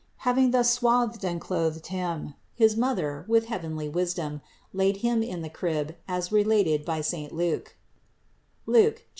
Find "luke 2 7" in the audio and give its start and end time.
8.65-9.01